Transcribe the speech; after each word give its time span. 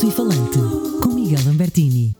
Alto 0.00 0.08
e 0.08 0.10
Falante, 0.12 0.58
com 1.02 1.10
Miguel 1.10 1.40
Lambertini. 1.44 2.16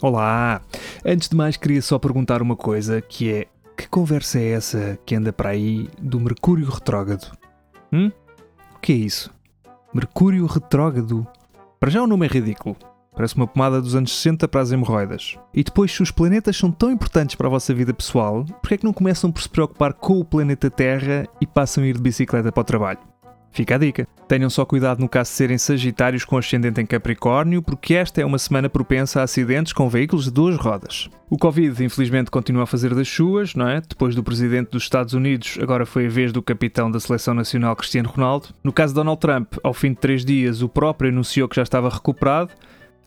Olá! 0.00 0.62
Antes 1.04 1.28
de 1.28 1.36
mais, 1.36 1.58
queria 1.58 1.82
só 1.82 1.98
perguntar 1.98 2.40
uma 2.40 2.56
coisa, 2.56 3.02
que 3.02 3.30
é... 3.30 3.46
Que 3.76 3.86
conversa 3.86 4.38
é 4.38 4.52
essa 4.52 4.98
que 5.04 5.14
anda 5.14 5.30
para 5.30 5.50
aí 5.50 5.90
do 6.00 6.18
Mercúrio 6.18 6.66
Retrógrado? 6.66 7.30
Hum? 7.92 8.10
O 8.74 8.78
que 8.78 8.94
é 8.94 8.96
isso? 8.96 9.30
Mercúrio 9.92 10.46
Retrógrado? 10.46 11.26
Para 11.78 11.90
já 11.90 12.02
o 12.02 12.06
nome 12.06 12.24
é 12.24 12.30
ridículo. 12.30 12.76
Parece 13.14 13.36
uma 13.36 13.46
pomada 13.46 13.82
dos 13.82 13.94
anos 13.94 14.16
60 14.16 14.48
para 14.48 14.62
as 14.62 14.72
hemorroidas. 14.72 15.36
E 15.52 15.62
depois, 15.62 15.92
se 15.92 16.02
os 16.02 16.10
planetas 16.10 16.56
são 16.56 16.72
tão 16.72 16.90
importantes 16.90 17.36
para 17.36 17.46
a 17.46 17.50
vossa 17.50 17.74
vida 17.74 17.92
pessoal, 17.92 18.42
porque 18.62 18.76
é 18.76 18.78
que 18.78 18.86
não 18.86 18.92
começam 18.94 19.30
por 19.30 19.42
se 19.42 19.50
preocupar 19.50 19.92
com 19.92 20.18
o 20.18 20.24
planeta 20.24 20.70
Terra 20.70 21.28
e 21.42 21.46
passam 21.46 21.84
a 21.84 21.86
ir 21.86 21.96
de 21.96 22.00
bicicleta 22.00 22.50
para 22.50 22.60
o 22.62 22.64
trabalho? 22.64 23.11
Fica 23.52 23.74
a 23.74 23.78
dica. 23.78 24.08
Tenham 24.26 24.48
só 24.48 24.64
cuidado 24.64 24.98
no 24.98 25.08
caso 25.08 25.30
de 25.30 25.36
serem 25.36 25.58
Sagitários 25.58 26.24
com 26.24 26.38
ascendente 26.38 26.80
em 26.80 26.86
Capricórnio, 26.86 27.60
porque 27.60 27.94
esta 27.94 28.20
é 28.20 28.24
uma 28.24 28.38
semana 28.38 28.68
propensa 28.68 29.20
a 29.20 29.24
acidentes 29.24 29.74
com 29.74 29.90
veículos 29.90 30.24
de 30.24 30.30
duas 30.30 30.56
rodas. 30.56 31.10
O 31.28 31.36
Covid, 31.36 31.84
infelizmente, 31.84 32.30
continua 32.30 32.62
a 32.62 32.66
fazer 32.66 32.94
das 32.94 33.08
suas, 33.08 33.54
não 33.54 33.68
é? 33.68 33.82
Depois 33.82 34.14
do 34.14 34.22
presidente 34.22 34.70
dos 34.70 34.84
Estados 34.84 35.12
Unidos, 35.12 35.58
agora 35.60 35.84
foi 35.84 36.06
a 36.06 36.08
vez 36.08 36.32
do 36.32 36.42
capitão 36.42 36.90
da 36.90 36.98
seleção 36.98 37.34
nacional 37.34 37.76
Cristiano 37.76 38.08
Ronaldo. 38.08 38.48
No 38.64 38.72
caso 38.72 38.94
de 38.94 38.96
Donald 38.96 39.20
Trump, 39.20 39.54
ao 39.62 39.74
fim 39.74 39.90
de 39.90 39.98
três 39.98 40.24
dias, 40.24 40.62
o 40.62 40.68
próprio 40.68 41.10
anunciou 41.10 41.46
que 41.46 41.56
já 41.56 41.62
estava 41.62 41.90
recuperado. 41.90 42.52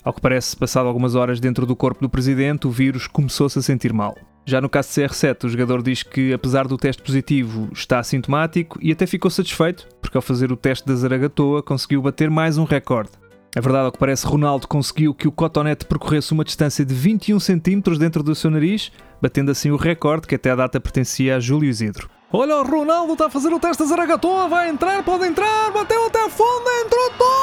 Ao 0.03 0.13
que 0.13 0.21
parece, 0.21 0.55
passado 0.55 0.87
algumas 0.87 1.15
horas 1.15 1.39
dentro 1.39 1.65
do 1.65 1.75
corpo 1.75 2.01
do 2.01 2.09
presidente, 2.09 2.67
o 2.67 2.71
vírus 2.71 3.07
começou-se 3.07 3.57
a 3.57 3.61
sentir 3.63 3.91
mal. 3.91 4.15
Já 4.47 4.61
no 4.61 4.69
caso 4.69 4.89
de 4.89 5.01
CR7, 5.01 5.45
o 5.45 5.49
jogador 5.49 5.81
diz 5.81 6.03
que, 6.03 6.31
apesar 6.31 6.67
do 6.67 6.77
teste 6.77 7.01
positivo, 7.01 7.67
está 7.73 7.97
assintomático 7.97 8.77
e 8.79 8.91
até 8.91 9.07
ficou 9.07 9.31
satisfeito, 9.31 9.87
porque 9.99 10.15
ao 10.15 10.21
fazer 10.21 10.51
o 10.51 10.55
teste 10.55 10.87
da 10.87 10.93
Zaragatoa 10.93 11.63
conseguiu 11.63 11.99
bater 11.99 12.29
mais 12.29 12.59
um 12.59 12.63
recorde. 12.63 13.09
A 13.55 13.61
verdade, 13.61 13.85
ao 13.85 13.91
que 13.91 13.97
parece, 13.97 14.27
Ronaldo 14.27 14.67
conseguiu 14.67 15.15
que 15.15 15.27
o 15.27 15.31
cotonete 15.31 15.85
percorresse 15.85 16.31
uma 16.31 16.43
distância 16.43 16.85
de 16.85 16.93
21 16.93 17.39
cm 17.39 17.97
dentro 17.97 18.21
do 18.21 18.35
seu 18.35 18.51
nariz, 18.51 18.91
batendo 19.19 19.49
assim 19.49 19.71
o 19.71 19.77
recorde 19.77 20.27
que 20.27 20.35
até 20.35 20.51
à 20.51 20.55
data 20.55 20.79
pertencia 20.79 21.37
a 21.37 21.39
Júlio 21.39 21.67
Isidro. 21.67 22.07
Olha, 22.31 22.57
o 22.57 22.63
Ronaldo 22.63 23.13
está 23.13 23.25
a 23.25 23.29
fazer 23.29 23.51
o 23.51 23.59
teste 23.59 23.81
da 23.81 23.89
Zaragatoa, 23.89 24.47
vai 24.47 24.69
entrar, 24.69 25.01
pode 25.03 25.25
entrar, 25.25 25.71
bateu 25.71 26.05
até 26.05 26.29
fundo, 26.29 26.69
entrou 26.85 27.09
todo! 27.17 27.35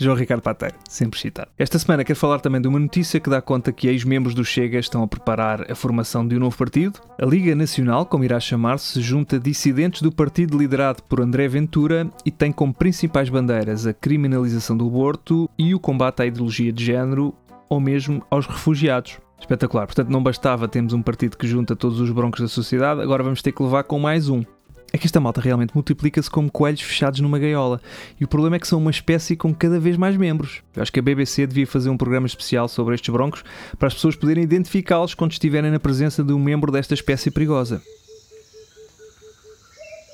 João 0.00 0.16
Ricardo 0.16 0.42
Pateiro, 0.42 0.76
sempre 0.88 1.18
citado. 1.18 1.50
Esta 1.58 1.76
semana 1.76 2.04
quero 2.04 2.18
falar 2.18 2.38
também 2.38 2.60
de 2.60 2.68
uma 2.68 2.78
notícia 2.78 3.18
que 3.18 3.28
dá 3.28 3.42
conta 3.42 3.72
que 3.72 3.88
ex-membros 3.88 4.32
do 4.32 4.44
Chega 4.44 4.78
estão 4.78 5.02
a 5.02 5.08
preparar 5.08 5.70
a 5.70 5.74
formação 5.74 6.26
de 6.26 6.36
um 6.36 6.38
novo 6.38 6.56
partido. 6.56 7.00
A 7.20 7.26
Liga 7.26 7.52
Nacional, 7.56 8.06
como 8.06 8.22
irá 8.22 8.38
chamar-se, 8.38 9.00
junta 9.00 9.40
dissidentes 9.40 10.00
do 10.00 10.12
partido 10.12 10.56
liderado 10.56 11.02
por 11.02 11.20
André 11.20 11.48
Ventura 11.48 12.08
e 12.24 12.30
tem 12.30 12.52
como 12.52 12.72
principais 12.72 13.28
bandeiras 13.28 13.88
a 13.88 13.92
criminalização 13.92 14.76
do 14.76 14.86
aborto 14.86 15.50
e 15.58 15.74
o 15.74 15.80
combate 15.80 16.22
à 16.22 16.26
ideologia 16.26 16.72
de 16.72 16.84
género 16.84 17.34
ou 17.68 17.80
mesmo 17.80 18.22
aos 18.30 18.46
refugiados. 18.46 19.18
Espetacular. 19.40 19.86
Portanto, 19.86 20.10
não 20.10 20.22
bastava 20.22 20.68
termos 20.68 20.92
um 20.92 21.02
partido 21.02 21.36
que 21.36 21.46
junta 21.46 21.74
todos 21.74 22.00
os 22.00 22.10
broncos 22.10 22.40
da 22.40 22.48
sociedade, 22.48 23.00
agora 23.00 23.22
vamos 23.22 23.42
ter 23.42 23.52
que 23.52 23.62
levar 23.62 23.84
com 23.84 23.98
mais 23.98 24.28
um 24.28 24.44
é 24.92 24.96
que 24.96 25.06
esta 25.06 25.20
malta 25.20 25.40
realmente 25.40 25.74
multiplica-se 25.74 26.30
como 26.30 26.50
coelhos 26.50 26.80
fechados 26.80 27.20
numa 27.20 27.38
gaiola. 27.38 27.80
E 28.18 28.24
o 28.24 28.28
problema 28.28 28.56
é 28.56 28.58
que 28.58 28.66
são 28.66 28.78
uma 28.78 28.90
espécie 28.90 29.36
com 29.36 29.54
cada 29.54 29.78
vez 29.78 29.96
mais 29.96 30.16
membros. 30.16 30.62
Eu 30.74 30.82
acho 30.82 30.92
que 30.92 30.98
a 30.98 31.02
BBC 31.02 31.46
devia 31.46 31.66
fazer 31.66 31.90
um 31.90 31.96
programa 31.96 32.26
especial 32.26 32.68
sobre 32.68 32.94
estes 32.94 33.12
broncos 33.12 33.44
para 33.78 33.88
as 33.88 33.94
pessoas 33.94 34.16
poderem 34.16 34.44
identificá-los 34.44 35.14
quando 35.14 35.32
estiverem 35.32 35.70
na 35.70 35.78
presença 35.78 36.24
de 36.24 36.32
um 36.32 36.38
membro 36.38 36.72
desta 36.72 36.94
espécie 36.94 37.30
perigosa. 37.30 37.82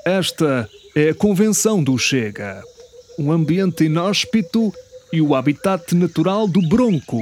Esta 0.05 0.69
é 0.95 1.11
a 1.11 1.15
convenção 1.15 1.83
do 1.83 1.97
Chega. 1.97 2.63
Um 3.19 3.31
ambiente 3.31 3.85
inóspito 3.85 4.73
e 5.13 5.21
o 5.23 5.37
habitat 5.37 5.95
natural 5.95 6.49
do 6.49 6.61
bronco. 6.69 7.21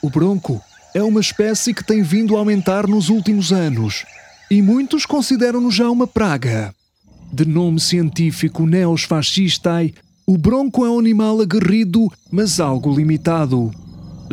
O 0.00 0.08
bronco 0.08 0.62
é 0.94 1.02
uma 1.02 1.20
espécie 1.20 1.74
que 1.74 1.82
tem 1.82 2.02
vindo 2.02 2.36
a 2.36 2.38
aumentar 2.38 2.86
nos 2.86 3.08
últimos 3.08 3.52
anos 3.52 4.04
e 4.50 4.60
muitos 4.62 5.06
consideram-no 5.06 5.70
já 5.70 5.90
uma 5.90 6.06
praga. 6.06 6.74
De 7.32 7.44
nome 7.44 7.80
científico 7.80 8.66
neosfascistae, 8.66 9.94
o 10.26 10.38
bronco 10.38 10.84
é 10.84 10.90
um 10.90 10.98
animal 10.98 11.40
aguerrido, 11.40 12.10
mas 12.30 12.60
algo 12.60 12.94
limitado. 12.94 13.70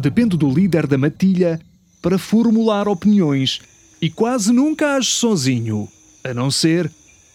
Depende 0.01 0.37
do 0.37 0.49
líder 0.49 0.87
da 0.87 0.97
matilha 0.97 1.59
para 2.01 2.17
formular 2.17 2.87
opiniões 2.87 3.59
e 4.01 4.09
quase 4.09 4.51
nunca 4.51 4.95
age 4.95 5.09
sozinho, 5.09 5.87
a 6.23 6.33
não 6.33 6.49
ser 6.49 6.91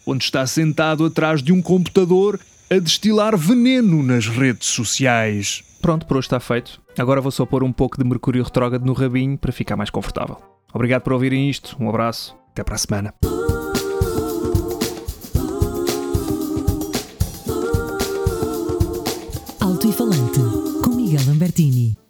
onde 0.06 0.24
está 0.24 0.46
sentado 0.46 1.04
atrás 1.04 1.42
de 1.42 1.52
um 1.52 1.60
computador 1.60 2.38
a 2.70 2.78
destilar 2.78 3.36
veneno 3.36 4.02
nas 4.02 4.26
redes 4.26 4.68
sociais. 4.68 5.62
Pronto, 5.82 6.06
por 6.06 6.16
hoje 6.16 6.26
está 6.26 6.40
feito. 6.40 6.80
Agora 6.98 7.20
vou 7.20 7.30
só 7.30 7.44
pôr 7.44 7.62
um 7.62 7.72
pouco 7.72 7.98
de 7.98 8.04
mercúrio 8.04 8.42
retrógrado 8.42 8.84
no 8.84 8.92
rabinho 8.92 9.36
para 9.36 9.52
ficar 9.52 9.76
mais 9.76 9.90
confortável. 9.90 10.38
Obrigado 10.72 11.02
por 11.02 11.12
ouvirem 11.12 11.50
isto. 11.50 11.76
Um 11.78 11.88
abraço. 11.88 12.36
Até 12.56 12.64
para 12.64 12.76
a 12.76 12.78
semana. 12.78 13.14
Alto 19.60 19.86
e 19.86 19.92
Falante, 19.92 20.40
com 20.82 20.88
Miguel 20.96 21.20
Lambertini. 21.26 22.05